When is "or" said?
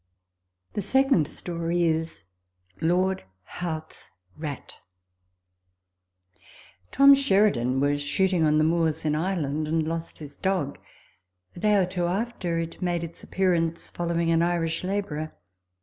11.75-11.85